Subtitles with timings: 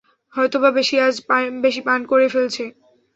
[0.33, 1.15] হয়তোবা বেশি আজ
[1.61, 2.57] বেশি পান করে ফেলেছ।